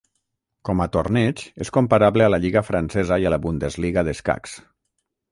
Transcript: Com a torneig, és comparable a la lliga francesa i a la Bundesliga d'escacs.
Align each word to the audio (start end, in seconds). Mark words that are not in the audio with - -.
Com 0.67 0.79
a 0.83 0.85
torneig, 0.95 1.43
és 1.65 1.69
comparable 1.75 2.25
a 2.27 2.29
la 2.35 2.39
lliga 2.45 2.63
francesa 2.69 3.19
i 3.25 3.27
a 3.27 3.33
la 3.35 3.39
Bundesliga 3.43 4.05
d'escacs. 4.09 4.57